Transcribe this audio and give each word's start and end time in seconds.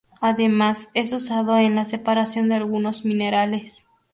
Además 0.19 0.89
es 0.95 1.13
usado 1.13 1.59
en 1.59 1.75
la 1.75 1.85
separación 1.85 2.49
de 2.49 2.55
algunos 2.55 3.05
minerales. 3.05 3.85